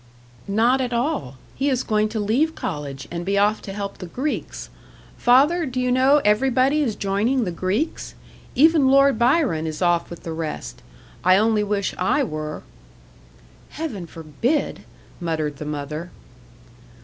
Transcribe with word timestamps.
"Not 0.47 0.81
at 0.81 0.93
all. 0.93 1.35
He 1.53 1.69
is 1.69 1.83
going 1.83 2.09
to 2.09 2.19
leave 2.19 2.55
college, 2.55 3.07
and 3.11 3.23
be 3.23 3.37
off 3.37 3.61
to 3.61 3.71
help 3.71 3.99
the 3.99 4.07
Greeks. 4.07 4.71
Father, 5.15 5.63
do 5.67 5.79
you 5.79 5.91
know 5.91 6.21
everybody 6.25 6.81
is 6.81 6.95
joining 6.95 7.43
the 7.43 7.51
Greeks? 7.51 8.15
Even 8.55 8.87
Lord 8.87 9.19
Byron 9.19 9.67
is 9.67 9.79
off 9.79 10.09
with 10.09 10.23
the 10.23 10.33
rest. 10.33 10.81
I 11.23 11.37
only 11.37 11.63
wish 11.63 11.93
I 11.99 12.23
were." 12.23 12.63
"Heaven 13.69 14.07
forbid!" 14.07 14.85
muttered 15.19 15.57
the 15.57 15.65
mother. 15.65 16.09